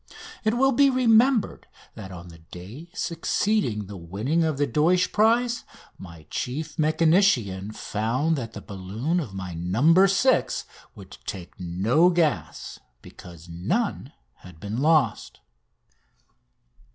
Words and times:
It 0.43 0.55
will 0.57 0.71
be 0.71 0.89
remembered 0.89 1.67
that 1.93 2.11
on 2.11 2.29
the 2.29 2.39
day 2.39 2.89
succeeding 2.91 3.85
the 3.85 3.95
winning 3.97 4.43
of 4.43 4.57
the 4.57 4.65
Deutsch 4.65 5.11
prize 5.11 5.63
my 5.99 6.25
chief 6.31 6.79
mechanician 6.79 7.71
found 7.71 8.35
that 8.35 8.53
the 8.53 8.61
balloon 8.63 9.19
of 9.19 9.35
my 9.35 9.53
"No. 9.53 10.07
6" 10.07 10.65
would 10.95 11.19
take 11.27 11.59
no 11.59 12.09
gas 12.09 12.79
because 13.03 13.47
none 13.47 14.11
had 14.37 14.59
been 14.59 14.77
lost. 14.81 15.39